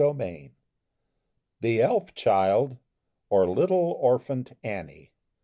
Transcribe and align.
H. 0.01 0.51
_THE 1.61 1.77
ELF 1.79 2.15
CHILD; 2.15 2.77
OR, 3.29 3.45
LITTLE 3.47 3.95
ORPHANT 4.01 4.53
ANNIE. 4.63 5.11